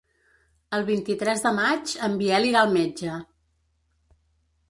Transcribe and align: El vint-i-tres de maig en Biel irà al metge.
El 0.77 0.85
vint-i-tres 0.87 1.43
de 1.43 1.51
maig 1.59 1.93
en 2.09 2.17
Biel 2.21 2.49
irà 2.53 2.63
al 2.65 2.73
metge. 2.79 3.21